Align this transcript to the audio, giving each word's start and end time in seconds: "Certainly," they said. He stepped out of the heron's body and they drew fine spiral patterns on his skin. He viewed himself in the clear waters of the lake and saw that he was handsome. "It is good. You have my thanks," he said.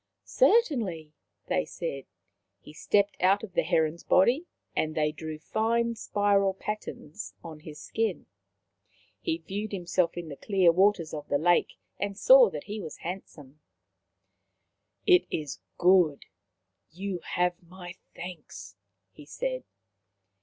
"Certainly," 0.23 1.13
they 1.45 1.63
said. 1.63 2.05
He 2.59 2.73
stepped 2.73 3.21
out 3.21 3.43
of 3.43 3.53
the 3.53 3.61
heron's 3.61 4.03
body 4.03 4.47
and 4.75 4.95
they 4.95 5.11
drew 5.11 5.37
fine 5.37 5.93
spiral 5.93 6.55
patterns 6.55 7.35
on 7.43 7.59
his 7.59 7.79
skin. 7.79 8.25
He 9.19 9.37
viewed 9.37 9.71
himself 9.71 10.17
in 10.17 10.29
the 10.29 10.35
clear 10.35 10.71
waters 10.71 11.13
of 11.13 11.27
the 11.27 11.37
lake 11.37 11.73
and 11.99 12.17
saw 12.17 12.49
that 12.49 12.63
he 12.63 12.81
was 12.81 12.97
handsome. 13.05 13.59
"It 15.05 15.27
is 15.29 15.59
good. 15.77 16.25
You 16.89 17.19
have 17.19 17.55
my 17.61 17.93
thanks," 18.15 18.75
he 19.11 19.27
said. 19.27 19.65